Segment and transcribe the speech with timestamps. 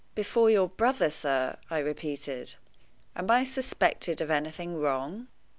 [0.15, 2.55] "Before your brother, sir!" I repeated.
[3.15, 5.27] "Am I suspected of anything wrong?"